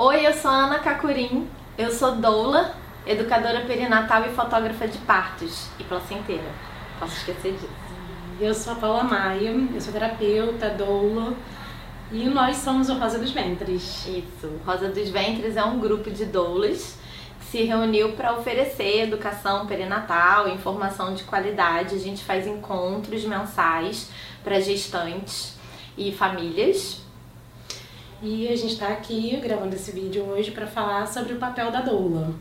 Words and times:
Oi, 0.00 0.24
eu 0.24 0.32
sou 0.32 0.48
a 0.48 0.54
Ana 0.54 0.78
Cacurim, 0.78 1.48
eu 1.76 1.90
sou 1.90 2.14
doula, 2.14 2.72
educadora 3.04 3.62
perinatal 3.62 4.22
e 4.26 4.28
fotógrafa 4.28 4.86
de 4.86 4.96
partos 4.98 5.66
e 5.76 5.82
placenteira. 5.82 6.48
Posso 7.00 7.16
esquecer 7.16 7.54
disso. 7.54 7.68
Eu 8.40 8.54
sou 8.54 8.74
a 8.74 8.76
Paula 8.76 9.02
Maia, 9.02 9.50
eu 9.50 9.80
sou 9.80 9.92
terapeuta, 9.92 10.70
doula 10.70 11.34
e 12.12 12.28
nós 12.28 12.58
somos 12.58 12.88
o 12.88 12.94
Rosa 12.94 13.18
dos 13.18 13.32
Ventres. 13.32 14.06
Isso, 14.06 14.60
Rosa 14.64 14.88
dos 14.88 15.08
Ventres 15.08 15.56
é 15.56 15.64
um 15.64 15.80
grupo 15.80 16.12
de 16.12 16.26
doulas 16.26 16.96
que 17.40 17.46
se 17.46 17.64
reuniu 17.64 18.12
para 18.12 18.34
oferecer 18.34 19.02
educação 19.02 19.66
perinatal, 19.66 20.48
informação 20.48 21.12
de 21.12 21.24
qualidade. 21.24 21.96
A 21.96 21.98
gente 21.98 22.22
faz 22.22 22.46
encontros 22.46 23.24
mensais 23.24 24.08
para 24.44 24.60
gestantes 24.60 25.58
e 25.96 26.12
famílias 26.12 27.07
e 28.22 28.48
a 28.48 28.56
gente 28.56 28.72
está 28.72 28.88
aqui 28.88 29.36
gravando 29.36 29.74
esse 29.74 29.92
vídeo 29.92 30.24
hoje 30.24 30.50
para 30.50 30.66
falar 30.66 31.06
sobre 31.06 31.34
o 31.34 31.36
papel 31.36 31.70
da 31.70 31.80
doula. 31.80 32.34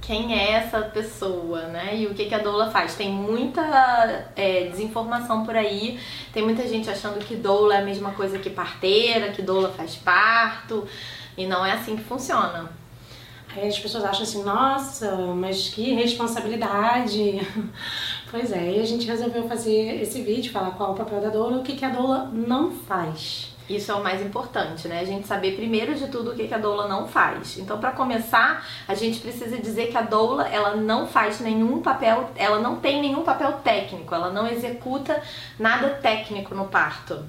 Quem 0.00 0.38
é 0.38 0.52
essa 0.52 0.82
pessoa, 0.82 1.62
né? 1.68 1.96
E 1.96 2.06
o 2.06 2.14
que, 2.14 2.26
que 2.26 2.34
a 2.34 2.38
doula 2.38 2.70
faz? 2.70 2.94
Tem 2.94 3.10
muita 3.10 4.30
é, 4.36 4.68
desinformação 4.68 5.44
por 5.44 5.56
aí, 5.56 5.98
tem 6.32 6.44
muita 6.44 6.66
gente 6.66 6.88
achando 6.90 7.24
que 7.24 7.36
doula 7.36 7.74
é 7.74 7.78
a 7.78 7.84
mesma 7.84 8.12
coisa 8.12 8.38
que 8.38 8.50
parteira, 8.50 9.32
que 9.32 9.42
doula 9.42 9.70
faz 9.70 9.96
parto, 9.96 10.86
e 11.36 11.46
não 11.46 11.64
é 11.64 11.72
assim 11.72 11.96
que 11.96 12.04
funciona. 12.04 12.70
Aí 13.54 13.66
as 13.66 13.78
pessoas 13.78 14.04
acham 14.04 14.22
assim, 14.22 14.42
nossa, 14.44 15.16
mas 15.34 15.68
que 15.68 15.94
responsabilidade. 15.94 17.40
Pois 18.28 18.50
é, 18.50 18.72
e 18.72 18.80
a 18.80 18.84
gente 18.84 19.06
resolveu 19.06 19.48
fazer 19.48 20.02
esse 20.02 20.20
vídeo, 20.20 20.50
falar 20.50 20.72
qual 20.72 20.90
é 20.90 20.92
o 20.92 20.96
papel 20.96 21.20
da 21.20 21.28
doula 21.28 21.56
e 21.56 21.60
o 21.60 21.62
que, 21.62 21.76
que 21.76 21.84
a 21.84 21.90
doula 21.90 22.28
não 22.34 22.72
faz. 22.72 23.55
Isso 23.68 23.90
é 23.90 23.94
o 23.94 24.02
mais 24.02 24.22
importante, 24.22 24.86
né? 24.86 25.00
A 25.00 25.04
gente 25.04 25.26
saber 25.26 25.56
primeiro 25.56 25.94
de 25.94 26.06
tudo 26.06 26.30
o 26.30 26.34
que 26.34 26.52
a 26.54 26.58
doula 26.58 26.86
não 26.86 27.08
faz. 27.08 27.58
Então, 27.58 27.78
para 27.78 27.90
começar, 27.90 28.64
a 28.86 28.94
gente 28.94 29.18
precisa 29.18 29.58
dizer 29.58 29.88
que 29.88 29.98
a 29.98 30.02
doula, 30.02 30.46
ela 30.48 30.76
não 30.76 31.06
faz 31.06 31.40
nenhum 31.40 31.82
papel, 31.82 32.30
ela 32.36 32.60
não 32.60 32.76
tem 32.76 33.00
nenhum 33.00 33.22
papel 33.22 33.52
técnico, 33.64 34.14
ela 34.14 34.30
não 34.30 34.46
executa 34.46 35.20
nada 35.58 35.90
técnico 35.90 36.54
no 36.54 36.66
parto. 36.66 37.24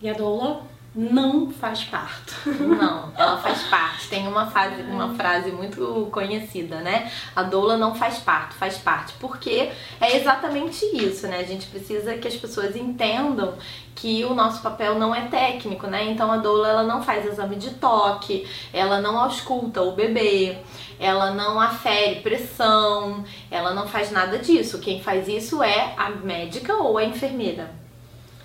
E 0.00 0.08
a 0.08 0.14
doula 0.14 0.62
não 0.98 1.48
faz 1.52 1.84
parto. 1.84 2.34
Não, 2.50 3.12
ela 3.16 3.38
faz 3.38 3.62
parte. 3.68 4.08
Tem 4.08 4.26
uma, 4.26 4.46
fase, 4.46 4.82
uma 4.82 5.14
frase 5.14 5.52
muito 5.52 6.08
conhecida, 6.10 6.80
né? 6.80 7.08
A 7.36 7.44
doula 7.44 7.76
não 7.76 7.94
faz 7.94 8.18
parto, 8.18 8.56
faz 8.56 8.78
parte. 8.78 9.14
Porque 9.20 9.70
é 10.00 10.16
exatamente 10.16 10.84
isso, 10.86 11.28
né? 11.28 11.38
A 11.38 11.44
gente 11.44 11.68
precisa 11.68 12.16
que 12.16 12.26
as 12.26 12.34
pessoas 12.34 12.74
entendam 12.74 13.54
que 13.94 14.24
o 14.24 14.34
nosso 14.34 14.60
papel 14.60 14.98
não 14.98 15.14
é 15.14 15.28
técnico, 15.28 15.86
né? 15.86 16.02
Então 16.10 16.32
a 16.32 16.38
doula 16.38 16.68
ela 16.68 16.82
não 16.82 17.00
faz 17.00 17.24
exame 17.24 17.54
de 17.54 17.70
toque, 17.74 18.48
ela 18.72 19.00
não 19.00 19.16
ausculta 19.20 19.80
o 19.82 19.92
bebê, 19.92 20.58
ela 20.98 21.30
não 21.30 21.60
afere 21.60 22.22
pressão, 22.22 23.24
ela 23.52 23.72
não 23.72 23.86
faz 23.86 24.10
nada 24.10 24.36
disso. 24.36 24.80
Quem 24.80 25.00
faz 25.00 25.28
isso 25.28 25.62
é 25.62 25.94
a 25.96 26.10
médica 26.10 26.74
ou 26.74 26.98
a 26.98 27.04
enfermeira. 27.04 27.87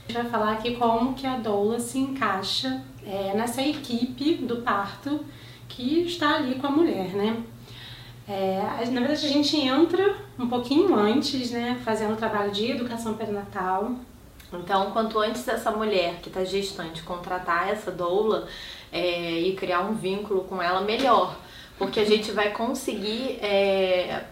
A 0.04 0.12
gente 0.12 0.22
vai 0.22 0.32
falar 0.32 0.54
aqui 0.54 0.76
como 0.76 1.14
que 1.14 1.26
a 1.26 1.38
doula 1.38 1.80
se 1.80 1.98
encaixa 1.98 2.84
é, 3.06 3.34
nessa 3.36 3.62
equipe 3.62 4.36
do 4.36 4.58
parto 4.58 5.26
que 5.68 6.02
está 6.02 6.36
ali 6.36 6.56
com 6.56 6.68
a 6.68 6.72
mulher, 6.72 7.10
né? 7.10 7.42
É, 8.28 8.62
na 8.92 9.00
verdade, 9.00 9.26
a 9.26 9.30
gente 9.30 9.58
entra 9.58 10.16
um 10.38 10.48
pouquinho 10.48 10.96
antes, 10.96 11.52
né, 11.52 11.80
fazendo 11.84 12.14
o 12.14 12.18
trabalho 12.18 12.52
de 12.52 12.72
educação 12.72 13.16
perinatal. 13.16 13.94
Então, 14.54 14.92
quanto 14.92 15.20
antes 15.20 15.48
essa 15.48 15.72
mulher 15.72 16.20
que 16.22 16.30
está 16.30 16.44
gestante 16.44 17.02
contratar 17.02 17.70
essa 17.70 17.92
doula 17.92 18.48
é, 18.92 19.40
e 19.40 19.56
criar 19.56 19.82
um 19.82 19.94
vínculo 19.94 20.44
com 20.44 20.62
ela, 20.62 20.82
melhor. 20.82 21.36
Porque 21.78 22.00
a 22.00 22.06
gente 22.06 22.32
vai 22.32 22.52
conseguir 22.52 23.40
é, 23.42 24.26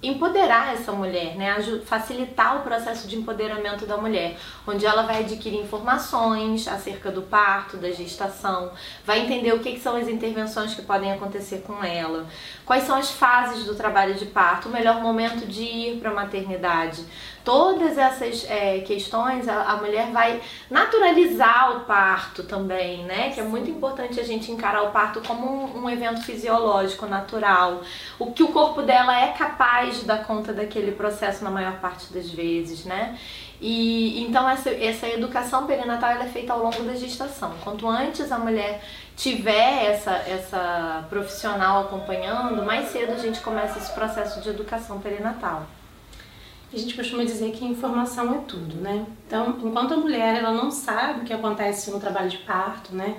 empoderar 0.00 0.74
essa 0.74 0.92
mulher, 0.92 1.34
né? 1.34 1.56
facilitar 1.84 2.58
o 2.58 2.62
processo 2.62 3.08
de 3.08 3.16
empoderamento 3.16 3.84
da 3.84 3.96
mulher, 3.96 4.36
onde 4.66 4.86
ela 4.86 5.02
vai 5.02 5.20
adquirir 5.20 5.60
informações 5.60 6.68
acerca 6.68 7.10
do 7.10 7.22
parto, 7.22 7.76
da 7.76 7.90
gestação, 7.90 8.70
vai 9.04 9.20
entender 9.20 9.52
o 9.52 9.58
que, 9.58 9.72
que 9.72 9.80
são 9.80 9.96
as 9.96 10.06
intervenções 10.06 10.72
que 10.72 10.82
podem 10.82 11.12
acontecer 11.12 11.64
com 11.66 11.82
ela, 11.82 12.26
quais 12.64 12.84
são 12.84 12.96
as 12.96 13.10
fases 13.10 13.64
do 13.64 13.74
trabalho 13.74 14.14
de 14.14 14.26
parto, 14.26 14.68
o 14.68 14.72
melhor 14.72 15.00
momento 15.00 15.44
de 15.46 15.62
ir 15.62 15.98
para 15.98 16.10
a 16.10 16.14
maternidade. 16.14 17.04
Todas 17.48 17.96
essas 17.96 18.44
é, 18.46 18.80
questões 18.80 19.48
a, 19.48 19.62
a, 19.62 19.76
mulher 19.78 20.10
vai 20.12 20.38
naturalizar 20.70 21.78
o 21.78 21.80
parto 21.86 22.42
também, 22.42 23.06
né? 23.06 23.30
Que 23.30 23.40
é 23.40 23.42
muito 23.42 23.70
importante 23.70 24.20
a 24.20 24.22
gente 24.22 24.52
encarar 24.52 24.82
o 24.82 24.90
parto 24.90 25.22
como 25.22 25.46
um, 25.46 25.84
um 25.84 25.88
evento 25.88 26.22
fisiológico, 26.24 27.06
natural. 27.06 27.80
O 28.18 28.32
que 28.32 28.42
o 28.42 28.48
corpo 28.48 28.82
dela 28.82 29.18
é 29.18 29.28
capaz 29.28 30.00
de 30.00 30.04
dar 30.04 30.26
conta 30.26 30.52
daquele 30.52 30.92
processo 30.92 31.42
na 31.42 31.50
maior 31.50 31.80
parte 31.80 32.12
das 32.12 32.28
vezes, 32.28 32.84
né? 32.84 33.18
E 33.62 34.22
então 34.22 34.46
essa, 34.46 34.68
essa 34.68 35.08
educação 35.08 35.66
perinatal 35.66 36.10
é 36.10 36.26
feita 36.26 36.52
ao 36.52 36.62
longo 36.62 36.82
da 36.82 36.96
gestação. 36.96 37.54
Quanto 37.64 37.88
antes 37.88 38.30
a 38.30 38.38
mulher 38.38 38.84
tiver 39.16 39.86
essa, 39.86 40.12
essa 40.12 41.06
profissional 41.08 41.84
acompanhando, 41.84 42.62
mais 42.66 42.90
cedo 42.90 43.12
a 43.12 43.18
gente 43.18 43.40
começa 43.40 43.78
esse 43.78 43.90
processo 43.92 44.42
de 44.42 44.50
educação 44.50 45.00
perinatal. 45.00 45.66
A 46.72 46.76
gente 46.76 46.94
costuma 46.94 47.24
dizer 47.24 47.52
que 47.52 47.64
informação 47.64 48.34
é 48.34 48.38
tudo, 48.46 48.76
né? 48.76 49.06
Então, 49.26 49.56
enquanto 49.64 49.94
a 49.94 49.96
mulher 49.96 50.36
ela 50.36 50.52
não 50.52 50.70
sabe 50.70 51.20
o 51.20 51.24
que 51.24 51.32
acontece 51.32 51.90
no 51.90 51.98
trabalho 51.98 52.28
de 52.28 52.38
parto, 52.38 52.94
né? 52.94 53.16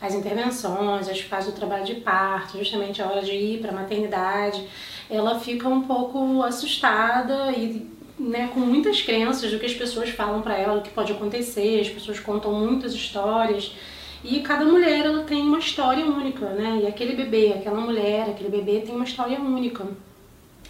As 0.00 0.14
intervenções, 0.14 1.08
as 1.08 1.20
fases 1.20 1.52
do 1.52 1.56
trabalho 1.56 1.84
de 1.84 1.94
parto, 1.96 2.58
justamente 2.58 3.00
a 3.00 3.06
hora 3.06 3.22
de 3.22 3.32
ir 3.32 3.60
para 3.60 3.70
a 3.70 3.74
maternidade, 3.74 4.66
ela 5.08 5.38
fica 5.38 5.68
um 5.68 5.82
pouco 5.82 6.42
assustada 6.42 7.52
e 7.52 7.88
né, 8.18 8.50
com 8.52 8.58
muitas 8.60 9.00
crenças 9.00 9.50
do 9.50 9.60
que 9.60 9.66
as 9.66 9.74
pessoas 9.74 10.10
falam 10.10 10.42
para 10.42 10.56
ela, 10.56 10.78
o 10.78 10.82
que 10.82 10.90
pode 10.90 11.12
acontecer, 11.12 11.80
as 11.80 11.88
pessoas 11.88 12.18
contam 12.18 12.52
muitas 12.52 12.92
histórias. 12.92 13.76
E 14.24 14.40
cada 14.40 14.64
mulher 14.64 15.06
ela 15.06 15.22
tem 15.22 15.42
uma 15.42 15.60
história 15.60 16.04
única, 16.04 16.46
né? 16.46 16.80
E 16.82 16.86
aquele 16.88 17.14
bebê, 17.14 17.52
aquela 17.52 17.80
mulher, 17.80 18.28
aquele 18.28 18.48
bebê 18.48 18.80
tem 18.80 18.92
uma 18.92 19.04
história 19.04 19.40
única. 19.40 19.86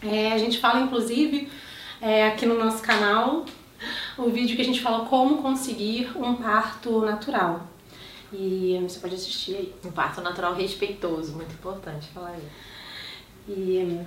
É, 0.03 0.33
a 0.33 0.39
gente 0.39 0.59
fala 0.59 0.81
inclusive 0.81 1.49
é, 2.00 2.28
aqui 2.28 2.47
no 2.47 2.59
nosso 2.59 2.82
canal 2.82 3.44
o 4.16 4.31
vídeo 4.31 4.56
que 4.56 4.62
a 4.62 4.64
gente 4.64 4.81
fala 4.81 5.06
como 5.06 5.41
conseguir 5.41 6.10
um 6.16 6.34
parto 6.34 7.00
natural. 7.00 7.66
E 8.32 8.78
você 8.82 8.98
pode 8.98 9.14
assistir 9.14 9.56
aí. 9.56 9.75
Um 9.84 9.91
parto 9.91 10.20
natural 10.20 10.54
respeitoso, 10.54 11.32
muito 11.32 11.53
importante 11.53 12.09
falar 12.09 12.36
isso. 12.36 12.47
E 13.48 14.00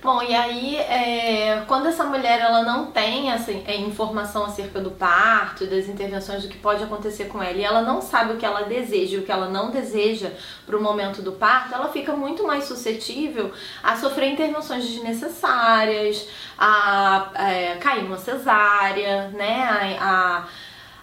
Bom, 0.00 0.22
e 0.22 0.32
aí, 0.32 0.76
é, 0.76 1.64
quando 1.66 1.86
essa 1.86 2.04
mulher 2.04 2.40
ela 2.40 2.62
não 2.62 2.86
tem 2.86 3.32
essa 3.32 3.50
é, 3.50 3.76
informação 3.78 4.44
acerca 4.44 4.80
do 4.80 4.92
parto 4.92 5.66
das 5.66 5.88
intervenções 5.88 6.44
do 6.44 6.48
que 6.48 6.56
pode 6.56 6.84
acontecer 6.84 7.24
com 7.24 7.42
ela, 7.42 7.58
e 7.58 7.64
ela 7.64 7.82
não 7.82 8.00
sabe 8.00 8.34
o 8.34 8.36
que 8.36 8.46
ela 8.46 8.62
deseja 8.62 9.16
e 9.16 9.18
o 9.18 9.24
que 9.24 9.32
ela 9.32 9.48
não 9.48 9.72
deseja 9.72 10.30
para 10.64 10.76
o 10.76 10.80
momento 10.80 11.20
do 11.20 11.32
parto, 11.32 11.74
ela 11.74 11.88
fica 11.88 12.12
muito 12.12 12.46
mais 12.46 12.64
suscetível 12.64 13.52
a 13.82 13.96
sofrer 13.96 14.32
intervenções 14.32 14.86
desnecessárias, 14.88 16.28
a 16.56 17.32
é, 17.34 17.74
cair 17.80 18.04
numa 18.04 18.18
cesárea, 18.18 19.30
né? 19.30 19.98
a, 20.00 20.44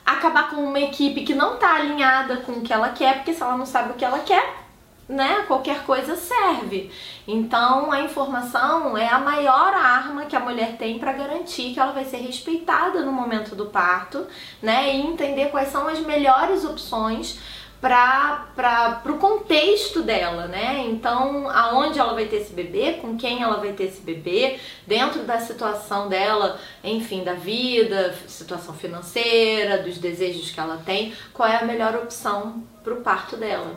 a 0.05 0.11
acabar 0.13 0.49
com 0.49 0.63
uma 0.63 0.79
equipe 0.79 1.25
que 1.25 1.35
não 1.35 1.55
está 1.55 1.75
alinhada 1.75 2.37
com 2.37 2.53
o 2.53 2.61
que 2.61 2.71
ela 2.71 2.89
quer, 2.89 3.15
porque 3.15 3.33
se 3.33 3.41
ela 3.43 3.57
não 3.57 3.65
sabe 3.65 3.91
o 3.91 3.95
que 3.95 4.05
ela 4.05 4.19
quer, 4.19 4.64
né, 5.07 5.43
qualquer 5.47 5.83
coisa 5.83 6.15
serve. 6.15 6.91
Então, 7.27 7.91
a 7.91 8.01
informação 8.01 8.97
é 8.97 9.07
a 9.07 9.19
maior 9.19 9.73
arma 9.73 10.25
que 10.25 10.35
a 10.35 10.39
mulher 10.39 10.77
tem 10.77 10.97
para 10.97 11.13
garantir 11.13 11.73
que 11.73 11.79
ela 11.79 11.91
vai 11.91 12.05
ser 12.05 12.17
respeitada 12.17 13.01
no 13.01 13.11
momento 13.11 13.55
do 13.55 13.67
parto, 13.67 14.25
né, 14.61 14.95
e 14.95 15.01
entender 15.01 15.49
quais 15.49 15.69
são 15.69 15.87
as 15.87 15.99
melhores 15.99 16.65
opções 16.65 17.39
para 17.79 19.03
o 19.05 19.17
contexto 19.19 20.01
dela, 20.01 20.47
né? 20.47 20.83
Então, 20.87 21.47
aonde 21.51 21.99
ela 21.99 22.15
vai 22.15 22.25
ter 22.25 22.37
esse 22.37 22.51
bebê, 22.51 22.93
com 22.93 23.15
quem 23.15 23.43
ela 23.43 23.57
vai 23.57 23.73
ter 23.73 23.83
esse 23.83 24.01
bebê, 24.01 24.59
dentro 24.87 25.21
da 25.21 25.39
situação 25.39 26.09
dela, 26.09 26.59
enfim, 26.83 27.23
da 27.23 27.33
vida, 27.33 28.15
situação 28.27 28.73
financeira, 28.73 29.83
dos 29.83 29.99
desejos 29.99 30.49
que 30.49 30.59
ela 30.59 30.81
tem, 30.83 31.13
qual 31.31 31.47
é 31.47 31.57
a 31.57 31.65
melhor 31.65 31.95
opção 31.95 32.63
para 32.83 32.93
o 32.93 33.01
parto 33.01 33.37
dela. 33.37 33.75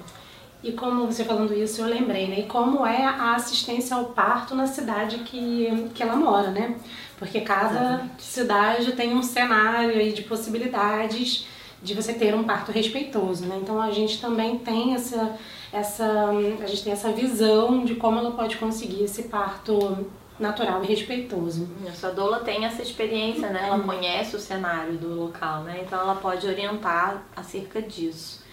E 0.62 0.72
como 0.72 1.06
você 1.06 1.24
falando 1.24 1.54
isso, 1.54 1.80
eu 1.80 1.86
lembrei, 1.86 2.26
né? 2.26 2.40
E 2.40 2.46
como 2.46 2.84
é 2.84 3.04
a 3.04 3.36
assistência 3.36 3.96
ao 3.96 4.06
parto 4.06 4.54
na 4.54 4.66
cidade 4.66 5.18
que, 5.18 5.90
que 5.94 6.02
ela 6.02 6.16
mora, 6.16 6.50
né? 6.50 6.76
Porque 7.16 7.40
cada 7.40 7.70
Exatamente. 7.70 8.22
cidade 8.22 8.92
tem 8.92 9.14
um 9.14 9.22
cenário 9.22 9.90
aí 9.90 10.12
de 10.12 10.22
possibilidades 10.22 11.46
de 11.80 11.94
você 11.94 12.12
ter 12.12 12.34
um 12.34 12.42
parto 12.42 12.72
respeitoso, 12.72 13.46
né? 13.46 13.58
Então 13.62 13.80
a 13.80 13.92
gente 13.92 14.20
também 14.20 14.58
tem 14.58 14.94
essa, 14.94 15.36
essa, 15.72 16.28
a 16.60 16.66
gente 16.66 16.82
tem 16.82 16.92
essa 16.92 17.12
visão 17.12 17.84
de 17.84 17.94
como 17.94 18.18
ela 18.18 18.32
pode 18.32 18.56
conseguir 18.56 19.04
esse 19.04 19.24
parto 19.24 20.06
natural 20.40 20.82
e 20.84 20.86
respeitoso. 20.86 21.68
A 22.02 22.08
doula 22.10 22.40
tem 22.40 22.64
essa 22.64 22.82
experiência, 22.82 23.48
né? 23.50 23.64
Ela 23.64 23.76
uhum. 23.76 23.84
conhece 23.84 24.34
o 24.34 24.40
cenário 24.40 24.94
do 24.94 25.14
local, 25.14 25.62
né? 25.62 25.82
Então 25.84 26.00
ela 26.00 26.16
pode 26.16 26.46
orientar 26.46 27.22
acerca 27.36 27.80
disso. 27.80 28.47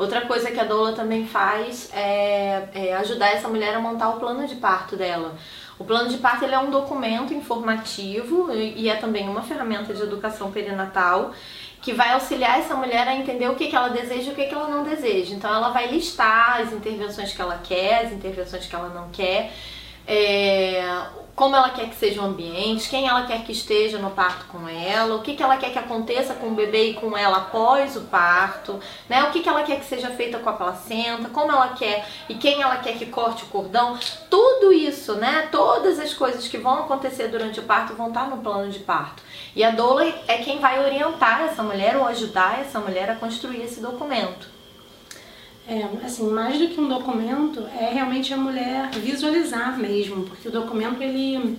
Outra 0.00 0.22
coisa 0.22 0.50
que 0.50 0.58
a 0.58 0.64
doula 0.64 0.94
também 0.94 1.26
faz 1.26 1.90
é, 1.92 2.64
é 2.72 2.94
ajudar 2.94 3.32
essa 3.34 3.46
mulher 3.48 3.74
a 3.74 3.78
montar 3.78 4.08
o 4.08 4.18
plano 4.18 4.46
de 4.46 4.54
parto 4.54 4.96
dela. 4.96 5.34
O 5.78 5.84
plano 5.84 6.08
de 6.08 6.16
parto 6.16 6.42
ele 6.42 6.54
é 6.54 6.58
um 6.58 6.70
documento 6.70 7.34
informativo 7.34 8.50
e 8.50 8.88
é 8.88 8.96
também 8.96 9.28
uma 9.28 9.42
ferramenta 9.42 9.92
de 9.92 10.00
educação 10.00 10.50
perinatal 10.50 11.32
que 11.82 11.92
vai 11.92 12.12
auxiliar 12.14 12.60
essa 12.60 12.74
mulher 12.74 13.06
a 13.06 13.14
entender 13.14 13.50
o 13.50 13.54
que, 13.54 13.66
que 13.66 13.76
ela 13.76 13.90
deseja 13.90 14.30
e 14.30 14.32
o 14.32 14.34
que, 14.34 14.46
que 14.46 14.54
ela 14.54 14.68
não 14.68 14.84
deseja. 14.84 15.34
Então 15.34 15.54
ela 15.54 15.68
vai 15.68 15.88
listar 15.88 16.62
as 16.62 16.72
intervenções 16.72 17.34
que 17.34 17.42
ela 17.42 17.60
quer, 17.62 18.06
as 18.06 18.12
intervenções 18.12 18.64
que 18.64 18.74
ela 18.74 18.88
não 18.88 19.10
quer, 19.10 19.52
é, 20.06 20.82
como 21.34 21.56
ela 21.56 21.70
quer 21.70 21.88
que 21.88 21.96
seja 21.96 22.20
o 22.20 22.24
ambiente, 22.24 22.88
quem 22.88 23.08
ela 23.08 23.26
quer 23.26 23.44
que 23.44 23.52
esteja 23.52 23.98
no 23.98 24.10
parto 24.10 24.46
com 24.46 24.68
ela, 24.68 25.16
o 25.16 25.22
que, 25.22 25.34
que 25.34 25.42
ela 25.42 25.56
quer 25.56 25.72
que 25.72 25.78
aconteça 25.78 26.34
com 26.34 26.48
o 26.48 26.54
bebê 26.54 26.90
e 26.90 26.94
com 26.94 27.16
ela 27.16 27.38
após 27.38 27.96
o 27.96 28.02
parto, 28.02 28.78
né? 29.08 29.24
O 29.24 29.30
que, 29.30 29.40
que 29.40 29.48
ela 29.48 29.62
quer 29.62 29.78
que 29.78 29.86
seja 29.86 30.10
feita 30.10 30.38
com 30.38 30.50
a 30.50 30.52
placenta, 30.52 31.28
como 31.30 31.50
ela 31.50 31.68
quer 31.68 32.06
e 32.28 32.34
quem 32.34 32.60
ela 32.60 32.76
quer 32.76 32.98
que 32.98 33.06
corte 33.06 33.44
o 33.44 33.48
cordão, 33.48 33.98
tudo 34.28 34.72
isso, 34.72 35.14
né? 35.14 35.48
Todas 35.50 35.98
as 35.98 36.12
coisas 36.12 36.46
que 36.46 36.58
vão 36.58 36.80
acontecer 36.80 37.28
durante 37.28 37.60
o 37.60 37.64
parto 37.64 37.94
vão 37.94 38.08
estar 38.08 38.28
no 38.28 38.38
plano 38.38 38.70
de 38.70 38.80
parto. 38.80 39.22
E 39.56 39.64
a 39.64 39.70
doula 39.70 40.04
é 40.28 40.38
quem 40.38 40.58
vai 40.58 40.84
orientar 40.84 41.42
essa 41.42 41.62
mulher 41.62 41.96
ou 41.96 42.06
ajudar 42.06 42.60
essa 42.60 42.78
mulher 42.78 43.10
a 43.10 43.16
construir 43.16 43.62
esse 43.62 43.80
documento. 43.80 44.59
É, 45.68 45.84
assim, 46.04 46.28
mais 46.30 46.58
do 46.58 46.68
que 46.68 46.80
um 46.80 46.88
documento, 46.88 47.64
é 47.78 47.92
realmente 47.92 48.34
a 48.34 48.36
mulher 48.36 48.90
visualizar 48.90 49.78
mesmo, 49.78 50.24
porque 50.24 50.48
o 50.48 50.50
documento 50.50 51.00
ele 51.00 51.58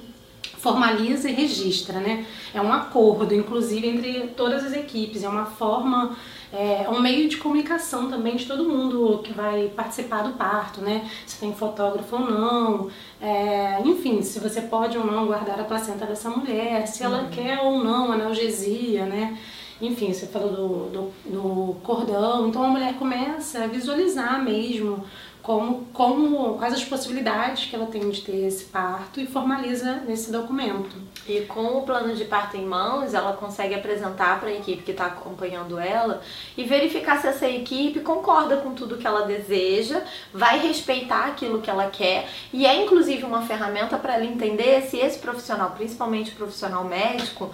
formaliza 0.62 1.30
e 1.30 1.34
registra, 1.34 2.00
né? 2.00 2.26
É 2.54 2.62
um 2.62 2.72
acordo, 2.72 3.34
inclusive, 3.34 3.88
entre 3.88 4.28
todas 4.36 4.64
as 4.64 4.74
equipes, 4.74 5.24
é 5.24 5.30
uma 5.30 5.46
forma, 5.46 6.16
é 6.54 6.88
um 6.88 7.00
meio 7.00 7.28
de 7.28 7.38
comunicação 7.38 8.10
também 8.10 8.36
de 8.36 8.46
todo 8.46 8.70
mundo 8.70 9.22
que 9.24 9.34
vai 9.34 9.72
participar 9.76 10.22
do 10.22 10.34
parto, 10.34 10.82
né? 10.82 11.10
Se 11.26 11.40
tem 11.40 11.54
fotógrafo 11.54 12.16
ou 12.16 12.30
não, 12.30 12.90
é, 13.20 13.82
enfim, 13.84 14.22
se 14.22 14.40
você 14.40 14.62
pode 14.62 14.98
ou 14.98 15.06
não 15.06 15.26
guardar 15.26 15.60
a 15.60 15.64
placenta 15.64 16.06
dessa 16.06 16.30
mulher, 16.30 16.88
se 16.88 17.04
ela 17.04 17.24
uhum. 17.24 17.30
quer 17.30 17.60
ou 17.60 17.84
não 17.84 18.12
analgesia, 18.12 19.06
né? 19.06 19.38
Enfim, 19.82 20.14
você 20.14 20.28
falou 20.28 20.52
do, 20.52 20.90
do, 20.90 21.12
do, 21.26 21.76
cordão, 21.82 22.48
então 22.48 22.64
a 22.64 22.68
mulher 22.68 22.94
começa 22.98 23.64
a 23.64 23.68
visualizar 23.68 24.44
mesmo 24.44 25.04
como, 25.42 25.88
como, 25.92 26.58
quais 26.58 26.74
as 26.74 26.84
possibilidades 26.84 27.66
que 27.66 27.76
ela 27.76 27.88
tem 27.88 28.10
de 28.10 28.22
ter 28.22 28.48
esse 28.48 28.66
parto 28.66 29.20
e 29.20 29.26
formaliza 29.26 29.96
nesse 30.08 30.32
documento. 30.32 30.96
E 31.28 31.42
com 31.42 31.78
o 31.78 31.84
plano 31.84 32.16
de 32.16 32.26
parto 32.26 32.58
em 32.58 32.66
mãos, 32.66 33.14
ela 33.14 33.34
consegue 33.34 33.74
apresentar 33.74 34.40
para 34.40 34.50
a 34.50 34.54
equipe 34.54 34.84
que 34.84 34.92
está 34.92 35.08
acompanhando 35.08 35.80
ela 35.80 36.22
e 36.58 36.64
verificar 36.64 37.20
se 37.20 37.28
essa 37.28 37.48
equipe 37.48 38.00
concorda 38.02 38.58
com 38.58 38.74
tudo 38.74 38.98
que 38.98 39.08
ela 39.08 39.26
deseja, 39.26 40.02
vai 40.34 40.60
respeitar 40.60 41.26
aquilo 41.26 41.62
que 41.62 41.70
ela 41.70 41.90
quer 41.90 42.28
e 42.52 42.66
é 42.66 42.84
inclusive 42.84 43.24
uma 43.24 43.44
ferramenta 43.44 43.98
para 43.98 44.16
ela 44.16 44.26
entender 44.26 44.82
se 44.84 44.98
esse 44.98 45.20
profissional, 45.20 45.72
principalmente 45.72 46.32
o 46.32 46.36
profissional 46.36 46.84
médico, 46.84 47.52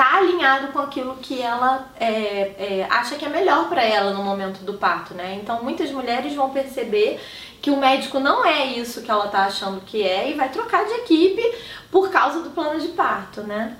tá 0.00 0.16
alinhado 0.16 0.68
com 0.68 0.78
aquilo 0.78 1.16
que 1.16 1.42
ela 1.42 1.90
é, 2.00 2.08
é, 2.08 2.86
acha 2.88 3.16
que 3.16 3.24
é 3.26 3.28
melhor 3.28 3.68
para 3.68 3.82
ela 3.82 4.14
no 4.14 4.24
momento 4.24 4.64
do 4.64 4.74
parto, 4.74 5.12
né? 5.12 5.38
Então 5.42 5.62
muitas 5.62 5.90
mulheres 5.90 6.34
vão 6.34 6.48
perceber 6.48 7.20
que 7.60 7.70
o 7.70 7.76
médico 7.76 8.18
não 8.18 8.44
é 8.44 8.66
isso 8.66 9.02
que 9.02 9.10
ela 9.10 9.28
tá 9.28 9.44
achando 9.44 9.80
que 9.82 10.02
é 10.02 10.30
e 10.30 10.34
vai 10.34 10.48
trocar 10.48 10.84
de 10.84 10.92
equipe 10.94 11.42
por 11.90 12.10
causa 12.10 12.40
do 12.40 12.50
plano 12.50 12.80
de 12.80 12.88
parto, 12.88 13.42
né? 13.42 13.76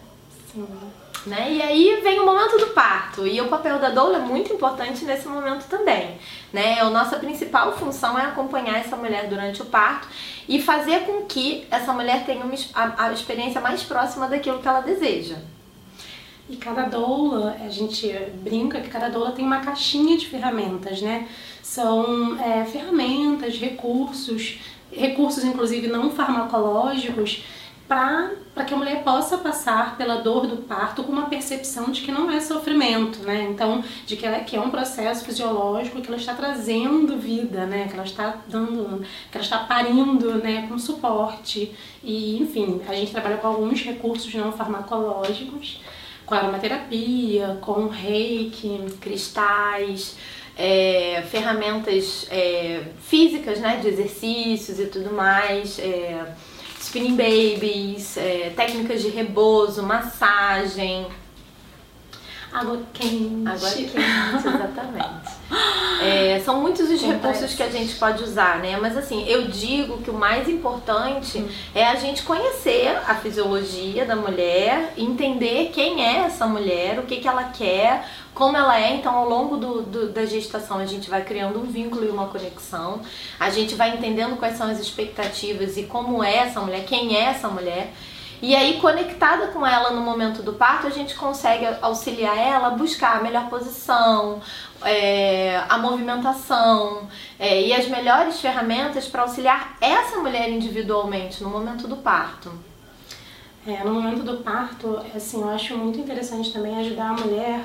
Sim. 0.53 0.67
Né? 1.27 1.53
E 1.53 1.63
aí 1.63 2.01
vem 2.03 2.19
o 2.19 2.25
momento 2.25 2.57
do 2.57 2.69
parto 2.69 3.27
e 3.27 3.39
o 3.43 3.49
papel 3.49 3.79
da 3.79 3.91
doula 3.91 4.17
é 4.17 4.21
muito 4.21 4.55
importante 4.55 5.05
nesse 5.05 5.29
momento 5.29 5.69
também, 5.69 6.19
né? 6.51 6.81
A 6.81 6.89
nossa 6.89 7.19
principal 7.19 7.77
função 7.77 8.19
é 8.19 8.25
acompanhar 8.25 8.79
essa 8.79 8.97
mulher 8.97 9.29
durante 9.29 9.61
o 9.61 9.67
parto 9.67 10.09
e 10.49 10.63
fazer 10.63 11.01
com 11.01 11.27
que 11.27 11.67
essa 11.71 11.93
mulher 11.93 12.25
tenha 12.25 12.43
uma, 12.43 12.55
a, 12.75 13.05
a 13.05 13.13
experiência 13.13 13.61
mais 13.61 13.83
próxima 13.83 14.29
daquilo 14.29 14.61
que 14.61 14.69
ela 14.69 14.81
deseja. 14.81 15.37
E 16.51 16.57
cada 16.57 16.83
doula, 16.83 17.57
a 17.65 17.69
gente 17.69 18.13
brinca 18.43 18.81
que 18.81 18.89
cada 18.89 19.09
doula 19.09 19.31
tem 19.31 19.45
uma 19.45 19.61
caixinha 19.61 20.19
de 20.19 20.27
ferramentas, 20.27 21.01
né? 21.01 21.29
São 21.63 22.37
é, 22.41 22.65
ferramentas, 22.65 23.57
recursos, 23.57 24.59
recursos 24.91 25.45
inclusive 25.45 25.87
não 25.87 26.11
farmacológicos, 26.11 27.45
para 27.87 28.65
que 28.67 28.75
a 28.75 28.77
mulher 28.77 29.05
possa 29.05 29.39
passar 29.39 29.97
pela 29.97 30.17
dor 30.17 30.49
do 30.49 30.57
parto 30.57 31.05
com 31.05 31.13
uma 31.13 31.27
percepção 31.27 31.93
de 31.93 32.01
que 32.01 32.11
não 32.11 32.29
é 32.29 32.41
sofrimento, 32.41 33.21
né? 33.21 33.49
Então, 33.49 33.85
de 34.05 34.17
que, 34.17 34.27
ela, 34.27 34.41
que 34.41 34.57
é 34.57 34.61
um 34.61 34.71
processo 34.71 35.25
fisiológico 35.25 36.01
que 36.01 36.09
ela 36.09 36.17
está 36.17 36.35
trazendo 36.35 37.17
vida, 37.17 37.65
né? 37.65 37.87
Que 37.87 37.95
ela 37.95 38.05
está 38.05 38.39
dando, 38.49 39.05
que 39.31 39.39
ela 39.39 39.45
está 39.45 39.59
parindo, 39.59 40.35
né? 40.39 40.67
Com 40.69 40.77
suporte. 40.81 41.73
E, 42.03 42.43
enfim, 42.43 42.81
a 42.89 42.95
gente 42.95 43.13
trabalha 43.13 43.37
com 43.37 43.47
alguns 43.47 43.81
recursos 43.83 44.35
não 44.35 44.51
farmacológicos 44.51 45.81
com 46.31 46.37
aromaterapia, 46.37 47.59
com 47.61 47.89
reiki, 47.89 48.87
cristais, 49.01 50.17
é, 50.57 51.25
ferramentas 51.29 52.29
é, 52.31 52.85
físicas, 53.03 53.59
né, 53.59 53.79
de 53.79 53.89
exercícios 53.89 54.79
e 54.79 54.87
tudo 54.87 55.13
mais, 55.13 55.81
é, 55.81 56.33
spinning 56.81 57.17
babies, 57.17 58.17
é, 58.17 58.53
técnicas 58.55 59.03
de 59.03 59.09
rebozo, 59.09 59.83
massagem. 59.83 61.09
Água 62.53 62.81
quente. 62.93 63.49
Água 63.49 63.71
quente, 63.71 63.97
exatamente. 64.47 65.40
É, 66.03 66.41
são 66.41 66.61
muitos 66.61 66.89
os 66.89 67.03
recursos 67.03 67.55
que 67.55 67.63
a 67.63 67.69
gente 67.69 67.95
pode 67.97 68.23
usar, 68.23 68.59
né? 68.59 68.79
Mas 68.81 68.97
assim, 68.97 69.27
eu 69.29 69.49
digo 69.49 69.99
que 69.99 70.11
o 70.11 70.15
mais 70.15 70.49
importante 70.49 71.39
hum. 71.39 71.49
é 71.75 71.85
a 71.85 71.95
gente 71.97 72.23
conhecer 72.23 72.89
a 73.07 73.15
fisiologia 73.15 74.07
da 74.07 74.17
mulher, 74.17 74.95
entender 74.97 75.71
quem 75.75 76.03
é 76.03 76.25
essa 76.25 76.47
mulher, 76.47 76.99
o 76.99 77.03
que, 77.03 77.17
que 77.17 77.29
ela 77.29 77.45
quer, 77.45 78.07
como 78.33 78.57
ela 78.57 78.81
é. 78.81 78.95
Então, 78.95 79.15
ao 79.15 79.29
longo 79.29 79.57
do, 79.57 79.83
do, 79.83 80.09
da 80.09 80.25
gestação, 80.25 80.79
a 80.79 80.87
gente 80.87 81.11
vai 81.11 81.23
criando 81.23 81.61
um 81.61 81.65
vínculo 81.65 82.05
e 82.07 82.09
uma 82.09 82.29
conexão, 82.29 83.01
a 83.39 83.51
gente 83.51 83.75
vai 83.75 83.91
entendendo 83.91 84.39
quais 84.39 84.57
são 84.57 84.71
as 84.71 84.81
expectativas 84.81 85.77
e 85.77 85.83
como 85.83 86.25
é 86.25 86.37
essa 86.37 86.61
mulher, 86.61 86.85
quem 86.87 87.17
é 87.17 87.25
essa 87.25 87.49
mulher. 87.49 87.93
E 88.43 88.55
aí, 88.57 88.81
conectada 88.81 89.49
com 89.49 89.67
ela 89.67 89.91
no 89.91 90.01
momento 90.01 90.43
do 90.43 90.55
parto, 90.55 90.87
a 90.87 90.91
gente 90.91 91.15
consegue 91.15 91.67
auxiliar 91.83 92.37
ela 92.39 92.69
a 92.69 92.71
buscar 92.71 93.19
a 93.19 93.23
melhor 93.23 93.51
posição, 93.51 94.41
é, 94.83 95.63
a 95.69 95.77
movimentação 95.77 97.07
é, 97.39 97.61
e 97.61 97.73
as 97.73 97.87
melhores 97.87 98.41
ferramentas 98.41 99.07
para 99.07 99.23
auxiliar 99.23 99.77
essa 99.81 100.19
mulher 100.19 100.49
individualmente 100.49 101.43
no 101.43 101.51
momento 101.51 101.87
do 101.87 101.97
parto. 101.97 102.51
É, 103.67 103.85
no 103.85 103.93
momento 103.93 104.23
do 104.23 104.39
parto, 104.39 105.05
assim, 105.15 105.43
eu 105.43 105.51
acho 105.51 105.77
muito 105.77 105.99
interessante 105.99 106.51
também 106.51 106.79
ajudar 106.79 107.11
a 107.11 107.13
mulher 107.13 107.61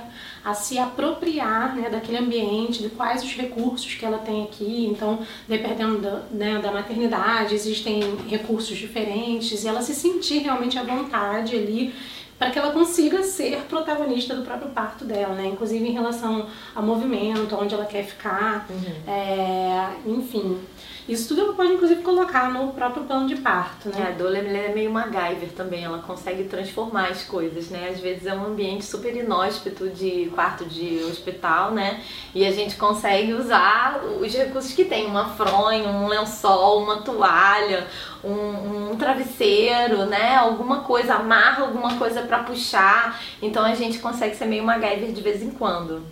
a 0.46 0.54
se 0.54 0.78
apropriar 0.78 1.75
né, 1.75 1.90
daquele 1.90 2.20
ambiente, 2.20 2.84
de 2.84 2.90
quais 2.90 3.24
os 3.24 3.36
recursos 3.36 3.96
que 3.96 4.06
ela 4.06 4.20
tem 4.20 4.44
aqui. 4.44 4.86
Então, 4.86 5.20
dependendo 5.48 5.98
da, 5.98 6.20
né, 6.30 6.60
da 6.60 6.72
maternidade, 6.72 7.56
existem 7.56 8.16
recursos 8.28 8.78
diferentes 8.78 9.64
e 9.64 9.68
ela 9.68 9.82
se 9.82 9.96
sentir 9.96 10.44
realmente 10.44 10.78
à 10.78 10.84
vontade 10.84 11.56
ali 11.56 11.96
para 12.38 12.51
que 12.51 12.60
ela 12.60 12.72
consiga 12.72 13.24
ser 13.24 13.62
protagonista 13.70 14.36
do 14.36 14.44
próprio 14.44 14.70
parto 14.70 15.06
dela, 15.06 15.34
né? 15.36 15.48
Inclusive 15.48 15.88
em 15.88 15.94
relação 15.94 16.48
ao 16.74 16.84
movimento, 16.84 17.56
onde 17.56 17.74
ela 17.74 17.86
quer 17.86 18.04
ficar, 18.04 18.65
uhum. 18.70 19.12
é, 19.12 19.89
enfim. 20.06 20.60
Isso 21.08 21.27
tudo 21.27 21.42
ela 21.42 21.54
pode, 21.54 21.72
inclusive, 21.72 22.01
colocar 22.01 22.51
no 22.51 22.74
próprio 22.74 23.04
plano 23.04 23.27
de 23.27 23.36
parto, 23.36 23.89
né? 23.89 24.06
É, 24.06 24.08
a 24.08 24.12
Dole 24.12 24.39
é 24.39 24.74
meio 24.74 24.89
MacGyver 24.89 25.50
também, 25.56 25.84
ela 25.84 26.00
consegue 26.00 26.46
transformar 26.46 27.10
as 27.10 27.22
coisas, 27.24 27.70
né? 27.70 27.89
Às 27.92 28.00
vezes 28.00 28.25
é 28.25 28.34
um 28.34 28.44
ambiente 28.48 28.84
super 28.84 29.15
inóspito 29.15 29.88
de 29.89 30.32
quarto 30.34 30.65
de 30.65 31.04
hospital, 31.04 31.72
né? 31.72 32.01
E 32.34 32.44
a 32.44 32.51
gente 32.51 32.75
consegue 32.75 33.34
usar 33.34 34.01
os 34.20 34.34
recursos 34.34 34.74
que 34.74 34.84
tem, 34.84 35.06
uma 35.06 35.30
fronha, 35.30 35.88
um 35.88 36.08
lençol, 36.08 36.82
uma 36.82 36.98
toalha, 37.01 37.86
um, 38.24 38.92
um 38.92 38.96
travesseiro, 38.98 40.08
né? 40.08 40.36
Alguma 40.38 40.80
coisa, 40.80 41.13
amarra 41.13 41.65
alguma 41.65 41.98
coisa 41.98 42.24
para 42.25 42.39
puxar. 42.39 43.22
Então 43.41 43.63
a 43.63 43.75
gente 43.75 44.00
consegue 44.00 44.36
ser 44.36 44.46
meio 44.46 44.63
MacGyver 44.63 45.12
de 45.12 45.22
vez 45.22 45.41
em 45.41 45.51
quando. 45.51 46.03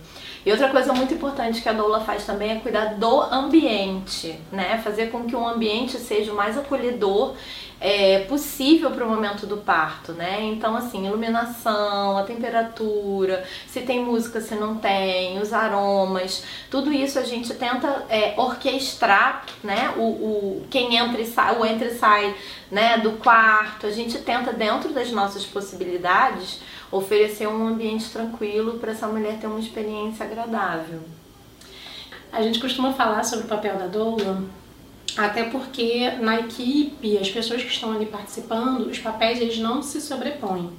E 0.46 0.50
outra 0.50 0.68
coisa 0.68 0.92
muito 0.92 1.14
importante 1.14 1.62
que 1.62 1.68
a 1.68 1.72
doula 1.72 2.00
faz 2.00 2.26
também 2.26 2.52
é 2.52 2.56
cuidar 2.56 2.96
do 2.96 3.22
ambiente, 3.22 4.38
né? 4.52 4.78
Fazer 4.84 5.10
com 5.10 5.24
que 5.24 5.34
o 5.34 5.46
ambiente 5.46 5.96
seja 5.96 6.32
o 6.32 6.36
mais 6.36 6.58
acolhedor 6.58 7.34
é, 7.80 8.20
possível 8.20 8.90
para 8.90 9.04
o 9.04 9.08
momento 9.08 9.46
do 9.46 9.58
parto, 9.58 10.12
né? 10.12 10.42
Então, 10.44 10.76
assim, 10.76 11.06
iluminação, 11.06 12.16
a 12.16 12.22
temperatura, 12.22 13.44
se 13.66 13.80
tem 13.82 14.02
música, 14.02 14.40
se 14.40 14.54
não 14.54 14.76
tem, 14.76 15.38
os 15.40 15.52
aromas, 15.52 16.44
tudo 16.70 16.92
isso 16.92 17.18
a 17.18 17.22
gente 17.22 17.52
tenta 17.54 18.06
é, 18.08 18.34
orquestrar, 18.36 19.44
né? 19.62 19.92
O, 19.96 20.02
o, 20.02 20.66
quem 20.70 20.96
entra 20.96 21.20
e 21.20 21.26
sai, 21.26 21.58
o 21.58 21.64
entra 21.64 21.88
e 21.88 21.94
sai, 21.94 22.34
né? 22.70 22.98
Do 22.98 23.12
quarto, 23.12 23.86
a 23.86 23.90
gente 23.90 24.18
tenta 24.18 24.52
dentro 24.52 24.92
das 24.92 25.10
nossas 25.10 25.44
possibilidades 25.44 26.60
oferecer 26.90 27.48
um 27.48 27.66
ambiente 27.66 28.08
tranquilo 28.10 28.78
para 28.78 28.92
essa 28.92 29.06
mulher 29.06 29.38
ter 29.38 29.46
uma 29.46 29.58
experiência 29.58 30.24
agradável. 30.24 31.00
A 32.32 32.42
gente 32.42 32.58
costuma 32.60 32.92
falar 32.92 33.24
sobre 33.24 33.44
o 33.44 33.48
papel 33.48 33.76
da 33.76 33.86
doula, 33.86 34.42
até 35.16 35.44
porque 35.44 36.10
na 36.20 36.40
equipe, 36.40 37.18
as 37.18 37.30
pessoas 37.30 37.62
que 37.62 37.70
estão 37.70 37.92
ali 37.92 38.06
participando, 38.06 38.86
os 38.86 38.98
papéis 38.98 39.40
eles 39.40 39.58
não 39.58 39.82
se 39.82 40.00
sobrepõem. 40.00 40.70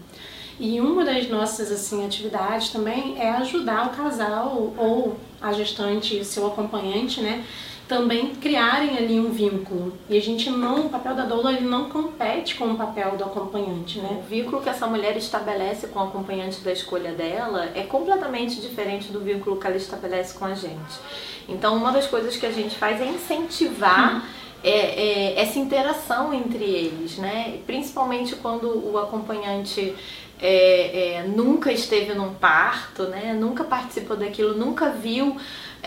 E 0.59 0.79
uma 0.79 1.03
das 1.03 1.29
nossas 1.29 1.71
assim 1.71 2.05
atividades 2.05 2.69
também 2.69 3.19
é 3.19 3.29
ajudar 3.31 3.87
o 3.87 3.89
casal 3.95 4.73
ou 4.77 5.17
a 5.41 5.51
gestante, 5.51 6.23
seu 6.23 6.47
acompanhante, 6.47 7.21
né, 7.21 7.43
também 7.87 8.33
criarem 8.35 8.97
ali 8.97 9.19
um 9.19 9.31
vínculo. 9.31 9.93
E 10.09 10.17
a 10.17 10.21
gente 10.21 10.49
não, 10.49 10.87
o 10.87 10.89
papel 10.89 11.13
da 11.13 11.25
doula 11.25 11.53
ele 11.53 11.65
não 11.65 11.89
compete 11.89 12.55
com 12.55 12.65
o 12.65 12.75
papel 12.75 13.15
do 13.15 13.23
acompanhante, 13.23 13.99
né? 13.99 14.21
O 14.23 14.27
vínculo 14.27 14.61
que 14.61 14.69
essa 14.69 14.87
mulher 14.87 15.15
estabelece 15.17 15.87
com 15.87 15.99
o 15.99 16.03
acompanhante 16.03 16.61
da 16.61 16.71
escolha 16.71 17.11
dela 17.11 17.69
é 17.75 17.83
completamente 17.83 18.59
diferente 18.59 19.11
do 19.11 19.19
vínculo 19.19 19.57
que 19.57 19.67
ela 19.67 19.77
estabelece 19.77 20.37
com 20.37 20.45
a 20.45 20.55
gente. 20.55 20.99
Então, 21.47 21.77
uma 21.77 21.91
das 21.91 22.07
coisas 22.07 22.35
que 22.35 22.45
a 22.45 22.51
gente 22.51 22.75
faz 22.75 22.99
é 22.99 23.05
incentivar 23.05 24.17
hum. 24.17 24.21
é, 24.63 24.69
é, 24.69 25.39
essa 25.39 25.59
interação 25.59 26.33
entre 26.33 26.63
eles, 26.63 27.17
né? 27.17 27.59
Principalmente 27.67 28.35
quando 28.35 28.67
o 28.67 28.97
acompanhante 28.97 29.93
é, 30.41 31.17
é, 31.17 31.23
nunca 31.23 31.71
esteve 31.71 32.15
num 32.15 32.33
parto, 32.33 33.03
né? 33.03 33.37
Nunca 33.39 33.63
participou 33.63 34.17
daquilo, 34.17 34.57
nunca 34.57 34.89
viu 34.89 35.37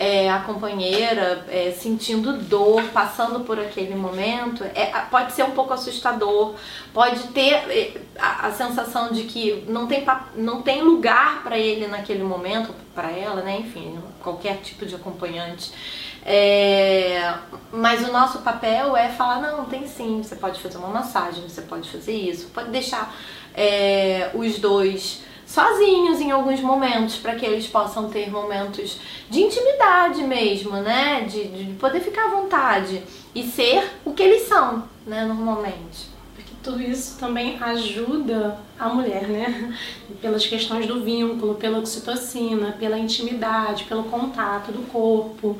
é, 0.01 0.29
a 0.29 0.39
companheira 0.39 1.45
é, 1.49 1.71
sentindo 1.71 2.37
dor, 2.37 2.81
passando 2.93 3.41
por 3.41 3.59
aquele 3.59 3.95
momento, 3.95 4.63
é, 4.63 4.85
pode 5.11 5.33
ser 5.33 5.43
um 5.43 5.51
pouco 5.51 5.73
assustador, 5.73 6.55
pode 6.93 7.27
ter 7.27 7.55
é, 7.69 8.01
a, 8.17 8.47
a 8.47 8.51
sensação 8.53 9.11
de 9.11 9.23
que 9.23 9.65
não 9.67 9.87
tem, 9.87 10.05
não 10.37 10.61
tem 10.61 10.81
lugar 10.81 11.43
para 11.43 11.57
ele 11.57 11.85
naquele 11.85 12.23
momento, 12.23 12.73
para 12.95 13.11
ela, 13.11 13.41
né? 13.41 13.57
Enfim, 13.59 13.99
qualquer 14.23 14.61
tipo 14.61 14.85
de 14.85 14.95
acompanhante. 14.95 15.73
É, 16.25 17.33
mas 17.69 18.07
o 18.07 18.11
nosso 18.13 18.39
papel 18.39 18.95
é 18.95 19.09
falar, 19.09 19.41
não, 19.41 19.65
tem 19.65 19.85
sim, 19.85 20.23
você 20.23 20.37
pode 20.37 20.61
fazer 20.61 20.77
uma 20.77 20.87
massagem, 20.87 21.43
você 21.43 21.61
pode 21.61 21.89
fazer 21.89 22.13
isso, 22.13 22.47
pode 22.53 22.69
deixar 22.69 23.13
é, 23.53 24.31
os 24.33 24.59
dois 24.59 25.27
sozinhos 25.49 26.21
em 26.21 26.29
alguns 26.29 26.61
momentos, 26.61 27.17
para 27.17 27.33
que 27.33 27.43
eles 27.43 27.65
possam 27.65 28.07
ter 28.07 28.29
momentos 28.29 28.99
de 29.31 29.41
intimidade 29.41 30.21
mesmo, 30.23 30.73
né? 30.73 31.21
De, 31.21 31.47
de 31.47 31.73
poder 31.73 32.01
ficar 32.01 32.25
à 32.27 32.29
vontade 32.29 33.01
e 33.33 33.43
ser 33.43 33.83
o 34.05 34.13
que 34.13 34.21
eles 34.21 34.43
são, 34.47 34.83
né, 35.07 35.25
normalmente 35.25 36.07
Porque 36.35 36.51
tudo 36.61 36.81
isso 36.81 37.17
também 37.19 37.57
ajuda 37.59 38.59
a 38.77 38.89
mulher, 38.89 39.27
né? 39.27 39.75
Pelas 40.21 40.45
questões 40.45 40.85
do 40.85 41.03
vínculo, 41.03 41.55
pela 41.55 41.79
oxitocina, 41.79 42.75
pela 42.79 42.99
intimidade, 42.99 43.85
pelo 43.85 44.03
contato 44.03 44.71
do 44.71 44.83
corpo. 44.91 45.57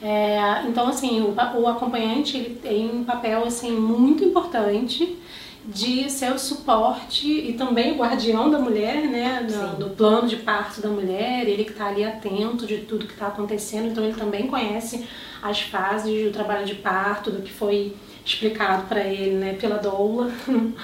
É, 0.00 0.62
então, 0.68 0.86
assim, 0.86 1.20
o, 1.22 1.34
o 1.60 1.66
acompanhante 1.66 2.36
ele 2.36 2.54
tem 2.54 2.88
um 2.88 3.02
papel 3.04 3.44
assim 3.44 3.72
muito 3.72 4.22
importante 4.24 5.18
de 5.66 6.10
ser 6.10 6.32
o 6.32 6.38
suporte 6.38 7.26
e 7.26 7.54
também 7.54 7.92
o 7.92 7.96
guardião 7.96 8.50
da 8.50 8.58
mulher, 8.58 9.06
né, 9.06 9.46
do, 9.48 9.84
do 9.84 9.90
plano 9.96 10.28
de 10.28 10.36
parto 10.36 10.80
da 10.80 10.88
mulher, 10.88 11.48
ele 11.48 11.64
que 11.64 11.72
está 11.72 11.86
ali 11.86 12.04
atento 12.04 12.66
de 12.66 12.78
tudo 12.78 13.06
que 13.06 13.14
está 13.14 13.28
acontecendo, 13.28 13.88
então 13.88 14.04
ele 14.04 14.14
também 14.14 14.46
conhece 14.46 15.06
as 15.42 15.62
fases 15.62 16.24
do 16.24 16.32
trabalho 16.32 16.66
de 16.66 16.74
parto, 16.74 17.30
do 17.30 17.42
que 17.42 17.52
foi 17.52 17.94
explicado 18.24 18.86
para 18.86 19.00
ele, 19.04 19.36
né, 19.36 19.52
pela 19.54 19.78
doula. 19.78 20.30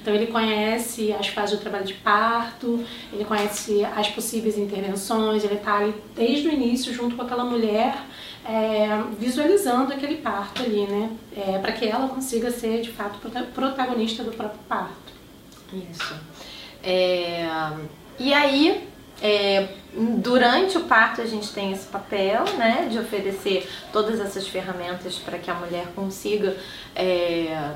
Então 0.00 0.14
ele 0.14 0.28
conhece 0.28 1.12
as 1.12 1.26
fases 1.26 1.58
do 1.58 1.60
trabalho 1.60 1.84
de 1.84 1.92
parto, 1.92 2.82
ele 3.12 3.26
conhece 3.26 3.84
as 3.84 4.08
possíveis 4.08 4.56
intervenções, 4.56 5.44
ele 5.44 5.56
está 5.56 5.76
ali 5.76 5.94
desde 6.14 6.48
o 6.48 6.52
início 6.52 6.94
junto 6.94 7.14
com 7.14 7.22
aquela 7.22 7.44
mulher 7.44 7.94
é, 8.48 8.88
visualizando 9.18 9.92
aquele 9.92 10.16
parto 10.16 10.62
ali, 10.62 10.86
né? 10.86 11.10
É, 11.36 11.58
para 11.58 11.72
que 11.72 11.86
ela 11.86 12.08
consiga 12.08 12.50
ser 12.50 12.80
de 12.80 12.90
fato 12.90 13.18
protagonista 13.52 14.24
do 14.24 14.32
próprio 14.32 14.60
parto. 14.66 15.12
Isso. 15.72 16.14
É, 16.82 17.46
e 18.18 18.32
aí, 18.32 18.88
é, 19.20 19.68
durante 20.18 20.78
o 20.78 20.82
parto 20.82 21.20
a 21.20 21.26
gente 21.26 21.52
tem 21.52 21.72
esse 21.72 21.86
papel, 21.86 22.44
né, 22.56 22.88
de 22.90 22.98
oferecer 22.98 23.68
todas 23.92 24.20
essas 24.20 24.46
ferramentas 24.46 25.18
para 25.18 25.38
que 25.38 25.50
a 25.50 25.54
mulher 25.54 25.86
consiga 25.94 26.56
é, 26.94 27.74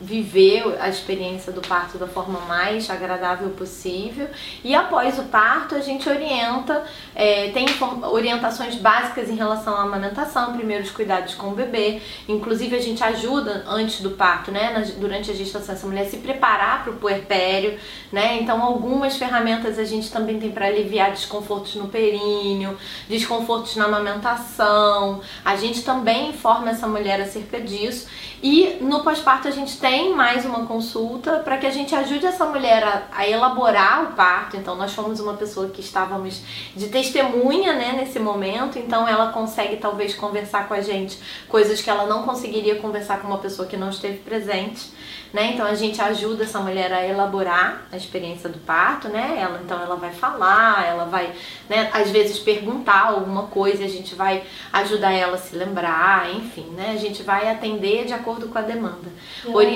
viver 0.00 0.78
a 0.80 0.88
experiência 0.88 1.52
do 1.52 1.60
parto 1.60 1.98
da 1.98 2.06
forma 2.06 2.40
mais 2.40 2.88
agradável 2.88 3.50
possível. 3.50 4.28
E 4.64 4.74
após 4.74 5.18
o 5.18 5.24
parto, 5.24 5.74
a 5.74 5.80
gente 5.80 6.08
orienta, 6.08 6.84
é, 7.14 7.50
tem 7.50 7.66
orientações 8.10 8.76
básicas 8.76 9.28
em 9.28 9.34
relação 9.34 9.74
à 9.74 9.82
amamentação, 9.82 10.54
primeiros 10.54 10.90
cuidados 10.90 11.34
com 11.34 11.48
o 11.48 11.54
bebê. 11.54 12.00
Inclusive, 12.26 12.74
a 12.76 12.80
gente 12.80 13.04
ajuda 13.04 13.64
antes 13.68 14.00
do 14.00 14.12
parto, 14.12 14.50
né, 14.50 14.82
durante 14.96 15.30
a 15.30 15.34
gestação, 15.34 15.74
essa 15.74 15.86
mulher 15.86 16.06
se 16.06 16.16
preparar 16.16 16.82
para 16.82 16.92
o 16.92 16.96
puerpério, 16.96 17.78
né? 18.10 18.38
Então, 18.40 18.62
algumas 18.62 19.16
ferramentas 19.16 19.78
a 19.78 19.84
gente 19.84 20.10
também 20.10 20.40
tem 20.40 20.50
para 20.50 20.66
aliviar 20.66 21.10
desconfortos 21.10 21.74
no 21.74 21.88
períneo, 21.88 22.78
desconfortos 23.08 23.76
na 23.76 23.84
amamentação. 23.84 25.20
A 25.44 25.56
gente 25.56 25.82
também 25.82 26.30
informa 26.30 26.70
essa 26.70 26.86
mulher 26.86 27.20
acerca 27.20 27.60
disso. 27.60 28.08
E 28.42 28.78
no 28.80 29.02
pós-parto, 29.02 29.46
a 29.46 29.50
gente 29.50 29.78
tem 29.78 29.89
tem 29.90 30.14
mais 30.14 30.44
uma 30.44 30.66
consulta 30.66 31.40
para 31.40 31.58
que 31.58 31.66
a 31.66 31.70
gente 31.70 31.92
ajude 31.96 32.24
essa 32.24 32.46
mulher 32.46 32.84
a, 32.84 33.08
a, 33.10 33.28
elaborar 33.28 34.04
o 34.04 34.12
parto. 34.14 34.56
Então, 34.56 34.76
nós 34.76 34.94
fomos 34.94 35.18
uma 35.18 35.34
pessoa 35.34 35.68
que 35.68 35.80
estávamos 35.80 36.42
de 36.76 36.86
testemunha 36.86 37.72
né, 37.72 37.94
nesse 37.96 38.20
momento, 38.20 38.78
então 38.78 39.08
ela 39.08 39.32
consegue 39.32 39.78
talvez 39.78 40.14
conversar 40.14 40.68
com 40.68 40.74
a 40.74 40.80
gente 40.80 41.18
coisas 41.48 41.82
que 41.82 41.90
ela 41.90 42.06
não 42.06 42.22
conseguiria 42.22 42.76
conversar 42.76 43.20
com 43.20 43.26
uma 43.26 43.38
pessoa 43.38 43.66
que 43.66 43.76
não 43.76 43.90
esteve 43.90 44.18
presente. 44.18 44.92
Né? 45.32 45.52
Então 45.54 45.64
a 45.64 45.74
gente 45.74 46.00
ajuda 46.02 46.42
essa 46.42 46.58
mulher 46.58 46.92
a 46.92 47.06
elaborar 47.06 47.86
a 47.92 47.96
experiência 47.96 48.48
do 48.48 48.58
parto, 48.58 49.08
né? 49.08 49.38
Ela 49.40 49.60
então 49.64 49.80
ela 49.80 49.94
vai 49.94 50.10
falar, 50.10 50.84
ela 50.84 51.04
vai, 51.04 51.32
né, 51.68 51.88
às 51.92 52.10
vezes 52.10 52.40
perguntar 52.40 53.06
alguma 53.06 53.44
coisa, 53.44 53.84
a 53.84 53.88
gente 53.88 54.16
vai 54.16 54.42
ajudar 54.72 55.12
ela 55.12 55.36
a 55.36 55.38
se 55.38 55.54
lembrar, 55.54 56.34
enfim, 56.34 56.66
né? 56.70 56.90
A 56.94 56.96
gente 56.96 57.22
vai 57.22 57.48
atender 57.48 58.06
de 58.06 58.12
acordo 58.12 58.48
com 58.48 58.58
a 58.58 58.62
demanda. 58.62 59.08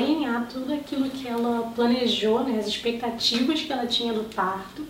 Alinhar 0.04 0.46
tudo 0.48 0.72
aquilo 0.72 1.10
que 1.10 1.26
ela 1.26 1.72
planejou, 1.74 2.44
né, 2.44 2.58
as 2.58 2.66
expectativas 2.66 3.62
que 3.62 3.72
ela 3.72 3.86
tinha 3.86 4.12
do 4.12 4.24
parto 4.34 4.86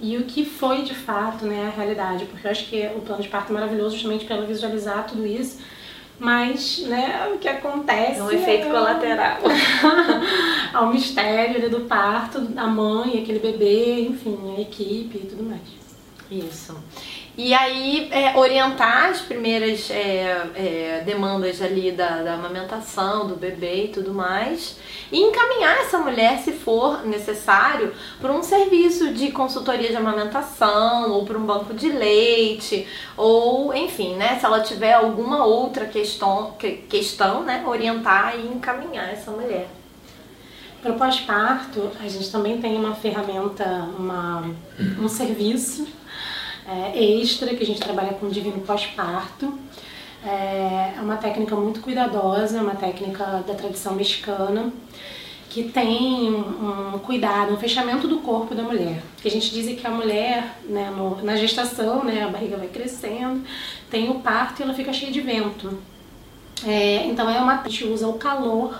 e 0.00 0.16
o 0.16 0.24
que 0.24 0.44
foi 0.44 0.82
de 0.82 0.94
fato, 0.94 1.44
né, 1.44 1.66
a 1.72 1.76
realidade, 1.76 2.24
porque 2.26 2.46
eu 2.46 2.50
acho 2.50 2.66
que 2.66 2.86
o 2.96 3.00
plano 3.00 3.22
de 3.22 3.28
parto 3.28 3.50
é 3.50 3.54
maravilhoso 3.54 3.94
justamente 3.96 4.24
para 4.24 4.36
ela 4.36 4.46
visualizar 4.46 5.06
tudo 5.06 5.26
isso 5.26 5.58
mas, 6.18 6.78
né, 6.78 7.30
o 7.32 7.38
que 7.38 7.48
acontece. 7.48 8.18
É 8.18 8.22
um 8.22 8.30
efeito 8.30 8.66
é... 8.66 8.70
colateral. 8.70 9.38
ao 10.74 10.92
mistério 10.92 11.70
do 11.70 11.80
parto, 11.82 12.40
da 12.40 12.66
mãe, 12.66 13.22
aquele 13.22 13.38
bebê, 13.38 14.00
enfim, 14.00 14.56
a 14.56 14.60
equipe 14.60 15.18
e 15.18 15.26
tudo 15.26 15.44
mais. 15.44 15.60
Isso. 16.30 16.76
E 17.38 17.54
aí, 17.54 18.08
é, 18.10 18.36
orientar 18.36 19.10
as 19.10 19.20
primeiras 19.20 19.88
é, 19.92 20.50
é, 20.56 21.02
demandas 21.06 21.62
ali 21.62 21.92
da, 21.92 22.20
da 22.20 22.34
amamentação, 22.34 23.28
do 23.28 23.36
bebê 23.36 23.84
e 23.84 23.88
tudo 23.88 24.12
mais. 24.12 24.76
E 25.12 25.20
encaminhar 25.20 25.78
essa 25.78 25.98
mulher, 25.98 26.40
se 26.40 26.50
for 26.50 27.06
necessário, 27.06 27.94
para 28.20 28.32
um 28.32 28.42
serviço 28.42 29.14
de 29.14 29.30
consultoria 29.30 29.88
de 29.88 29.94
amamentação, 29.94 31.12
ou 31.12 31.24
para 31.24 31.38
um 31.38 31.46
banco 31.46 31.72
de 31.74 31.88
leite, 31.88 32.88
ou 33.16 33.72
enfim, 33.72 34.16
né? 34.16 34.36
Se 34.40 34.44
ela 34.44 34.58
tiver 34.58 34.94
alguma 34.94 35.46
outra 35.46 35.86
questão, 35.86 36.56
questão 36.88 37.44
né? 37.44 37.62
Orientar 37.64 38.34
e 38.36 38.48
encaminhar 38.48 39.12
essa 39.12 39.30
mulher. 39.30 39.68
Para 40.82 40.90
o 40.90 40.98
pós-parto, 40.98 41.88
a 42.00 42.08
gente 42.08 42.32
também 42.32 42.60
tem 42.60 42.76
uma 42.76 42.96
ferramenta, 42.96 43.64
uma, 43.96 44.44
um 45.00 45.08
serviço 45.08 45.86
é, 46.68 47.02
extra, 47.02 47.54
que 47.54 47.62
a 47.62 47.66
gente 47.66 47.80
trabalha 47.80 48.12
com 48.14 48.28
divino 48.28 48.60
pós-parto. 48.60 49.58
É, 50.24 50.94
é 50.96 51.00
uma 51.00 51.16
técnica 51.16 51.56
muito 51.56 51.80
cuidadosa, 51.80 52.58
é 52.58 52.60
uma 52.60 52.74
técnica 52.74 53.42
da 53.46 53.54
tradição 53.54 53.94
mexicana, 53.94 54.70
que 55.48 55.64
tem 55.64 56.28
um, 56.34 56.98
cuidado, 56.98 57.54
um 57.54 57.56
fechamento 57.56 58.06
do 58.06 58.18
corpo 58.18 58.54
da 58.54 58.62
mulher. 58.62 59.02
Que 59.22 59.28
a 59.28 59.30
gente 59.30 59.50
diz 59.50 59.80
que 59.80 59.86
a 59.86 59.90
mulher, 59.90 60.58
né, 60.64 60.92
no, 60.94 61.22
na 61.22 61.36
gestação, 61.36 62.04
né, 62.04 62.24
a 62.24 62.28
barriga 62.28 62.56
vai 62.56 62.68
crescendo, 62.68 63.42
tem 63.90 64.10
o 64.10 64.16
parto 64.16 64.60
e 64.60 64.62
ela 64.62 64.74
fica 64.74 64.92
cheia 64.92 65.10
de 65.10 65.20
vento. 65.20 65.78
É, 66.66 67.06
então 67.06 67.30
é 67.30 67.38
uma, 67.40 67.62
a 67.62 67.68
gente 67.68 67.84
usa 67.84 68.06
o 68.08 68.14
calor 68.14 68.78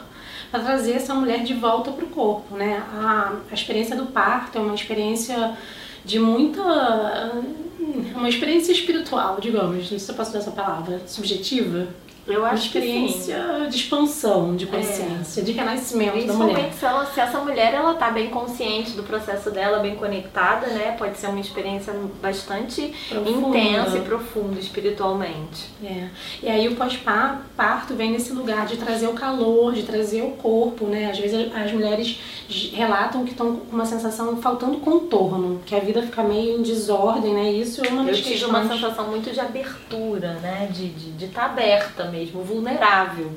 para 0.50 0.61
trazer 0.61 0.92
essa 0.92 1.14
mulher 1.14 1.42
de 1.42 1.54
volta 1.54 1.90
para 1.90 2.04
o 2.04 2.09
corpo. 2.09 2.54
Né? 2.57 2.83
A, 2.92 3.37
a 3.50 3.54
experiência 3.54 3.97
do 3.97 4.07
parto 4.07 4.59
é 4.59 4.61
uma 4.61 4.75
experiência 4.75 5.57
de 6.04 6.18
muita 6.18 6.62
uma 7.78 8.28
experiência 8.28 8.73
espiritual, 8.73 9.38
digamos, 9.40 9.76
não 9.76 9.85
sei 9.85 9.99
se 9.99 10.11
eu 10.11 10.14
posso 10.14 10.30
usar 10.30 10.40
essa 10.40 10.50
palavra, 10.50 11.00
subjetiva. 11.06 11.88
Eu 12.28 12.44
acho 12.44 12.54
uma 12.54 12.66
experiência 12.66 13.37
que 13.37 13.64
sim. 13.64 13.68
de 13.70 13.76
expansão 13.76 14.54
de 14.54 14.66
consciência, 14.66 15.40
é. 15.40 15.44
de 15.44 15.52
renascimento 15.52 16.26
da 16.26 16.35
mulher. 16.35 16.73
Se, 16.75 16.85
ela, 16.85 17.06
se 17.06 17.20
essa 17.20 17.38
mulher 17.38 17.73
ela 17.73 17.94
tá 17.94 18.11
bem 18.11 18.28
consciente 18.28 18.92
do 18.92 19.02
processo 19.02 19.50
dela, 19.50 19.78
bem 19.78 19.97
conectada, 19.97 20.66
né? 20.66 20.94
Pode 20.99 21.16
ser 21.16 21.28
uma 21.28 21.40
experiência 21.40 21.94
bastante 22.20 22.92
profunda. 23.08 23.58
intensa 23.58 23.99
e 23.99 24.00
profunda 24.02 24.61
espiritualmente. 24.61 25.70
É. 25.82 26.08
E 26.42 26.49
aí 26.49 26.68
o 26.68 26.76
pós-parto 26.76 27.94
vem 27.94 28.12
nesse 28.12 28.32
lugar 28.32 28.66
de 28.66 28.76
trazer 28.76 29.06
o 29.06 29.14
calor, 29.14 29.73
de 29.73 29.85
trazer 29.85 30.23
o 30.23 30.32
corpo, 30.32 30.85
né? 30.85 31.11
Às 31.11 31.18
vezes 31.18 31.50
as 31.54 31.73
mulheres 31.73 32.20
relatam 32.75 33.25
que 33.25 33.30
estão 33.30 33.56
com 33.56 33.75
uma 33.75 33.87
sensação 33.87 34.37
faltando 34.37 34.78
contorno, 34.78 35.61
que 35.64 35.75
a 35.75 35.80
vida 35.80 36.02
fica 36.02 36.23
meio 36.23 36.58
em 36.58 36.62
desordem, 36.62 37.32
né? 37.32 37.50
Isso 37.50 37.85
é 37.85 37.88
uma 37.88 38.04
das 38.04 38.18
Eu 38.18 38.23
tive 38.23 38.37
questões... 38.37 38.50
uma 38.50 38.68
sensação 38.68 39.08
muito 39.08 39.32
de 39.32 39.40
abertura, 39.40 40.35
né? 40.35 40.68
De 40.70 40.87
estar 40.87 40.99
de, 40.99 41.12
de 41.12 41.26
tá 41.28 41.44
aberta 41.47 42.04
mesmo 42.04 42.17
mesmo, 42.18 42.42
vulnerável. 42.42 43.30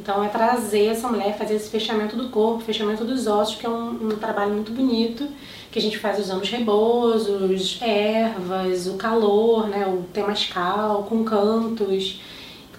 Então 0.00 0.24
é 0.24 0.28
trazer 0.28 0.86
essa 0.86 1.06
mulher, 1.06 1.36
fazer 1.38 1.54
esse 1.54 1.70
fechamento 1.70 2.16
do 2.16 2.28
corpo, 2.28 2.64
fechamento 2.64 3.04
dos 3.04 3.26
ossos, 3.26 3.56
que 3.56 3.66
é 3.66 3.68
um, 3.68 4.08
um 4.08 4.16
trabalho 4.16 4.52
muito 4.52 4.72
bonito, 4.72 5.28
que 5.70 5.78
a 5.78 5.82
gente 5.82 5.98
faz 5.98 6.18
usando 6.18 6.42
os 6.42 6.50
rebosos, 6.50 7.78
ervas, 7.80 8.86
o 8.86 8.94
calor, 8.94 9.68
né, 9.68 9.86
o 9.86 10.02
temascal, 10.12 11.04
com 11.04 11.22
cantos, 11.22 12.20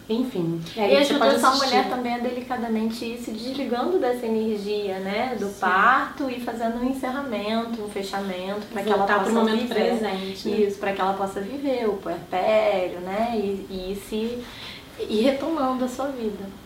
enfim. 0.10 0.62
E, 0.76 0.80
aí 0.80 0.94
e 0.94 0.98
ajuda 0.98 1.28
essa 1.28 1.52
mulher 1.52 1.90
também 1.90 2.16
a 2.16 2.20
delicadamente 2.20 3.06
ir 3.06 3.18
se 3.20 3.32
desligando 3.32 4.00
dessa 4.00 4.26
energia, 4.26 5.00
né, 5.00 5.36
do 5.40 5.48
Sim. 5.48 5.60
parto 5.60 6.30
e 6.30 6.40
fazendo 6.40 6.84
um 6.84 6.90
encerramento, 6.90 7.82
um 7.82 7.90
fechamento 7.90 8.66
para 8.72 8.84
que 8.84 8.92
ela 8.92 9.06
possa 9.06 9.20
pro 9.20 9.34
momento 9.34 9.62
viver. 9.62 9.74
presente. 9.74 10.50
Né? 10.50 10.58
Isso, 10.58 10.78
para 10.78 10.94
que 10.94 11.02
ela 11.02 11.14
possa 11.14 11.40
viver 11.40 11.88
o 11.88 11.94
puerpério, 11.94 13.00
né, 13.00 13.32
e, 13.36 13.68
e 13.70 14.02
se 14.08 14.44
e 15.00 15.22
retomando 15.22 15.86
a 15.86 15.88
sua 15.88 16.08
vida. 16.08 16.63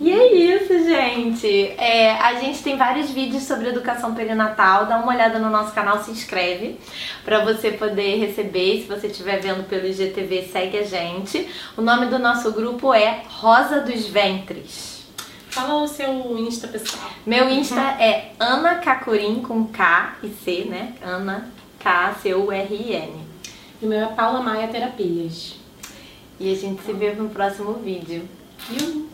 E 0.00 0.10
é 0.10 0.34
isso, 0.34 0.72
gente. 0.84 1.48
É, 1.78 2.12
a 2.12 2.34
gente 2.34 2.62
tem 2.62 2.76
vários 2.76 3.10
vídeos 3.10 3.44
sobre 3.44 3.68
educação 3.68 4.14
perinatal. 4.14 4.86
Dá 4.86 4.98
uma 4.98 5.12
olhada 5.12 5.38
no 5.38 5.48
nosso 5.48 5.72
canal, 5.72 6.02
se 6.02 6.10
inscreve 6.10 6.78
para 7.24 7.44
você 7.44 7.70
poder 7.70 8.16
receber. 8.18 8.82
Se 8.82 8.88
você 8.88 9.06
estiver 9.06 9.40
vendo 9.40 9.68
pelo 9.68 9.86
IGTV, 9.86 10.48
segue 10.50 10.78
a 10.78 10.82
gente. 10.82 11.48
O 11.76 11.82
nome 11.82 12.06
do 12.06 12.18
nosso 12.18 12.52
grupo 12.52 12.92
é 12.92 13.22
Rosa 13.28 13.80
dos 13.80 14.06
Ventres. 14.06 15.04
Fala 15.48 15.74
o 15.74 15.86
seu 15.86 16.36
Insta 16.36 16.66
pessoal. 16.66 17.10
Meu 17.24 17.48
Insta 17.48 17.76
uhum. 17.76 18.00
é 18.00 18.32
Ana 18.40 18.74
Cacurim 18.76 19.40
com 19.40 19.64
K 19.68 20.16
e 20.24 20.28
C, 20.28 20.64
né? 20.68 20.94
Ana 21.00 21.48
K-C-U-R-I-N. 21.78 23.12
E 23.80 23.86
o 23.86 23.88
meu 23.88 24.00
é 24.00 24.06
Paula 24.06 24.40
Maia 24.42 24.66
Terapias. 24.66 25.54
E 26.40 26.52
a 26.52 26.56
gente 26.56 26.82
se 26.82 26.92
vê 26.92 27.12
no 27.12 27.28
próximo 27.28 27.74
vídeo. 27.74 28.28
Viu? 28.68 29.13